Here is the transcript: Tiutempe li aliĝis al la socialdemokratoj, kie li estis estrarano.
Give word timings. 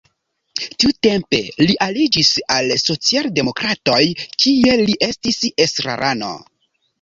Tiutempe 0.83 1.41
li 1.63 1.75
aliĝis 1.85 2.31
al 2.55 2.69
la 2.71 2.77
socialdemokratoj, 2.85 3.99
kie 4.45 4.75
li 4.83 4.97
estis 5.11 5.39
estrarano. 5.69 6.33